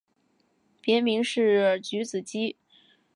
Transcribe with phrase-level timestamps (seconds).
[0.81, 2.55] 别名是菊子姬。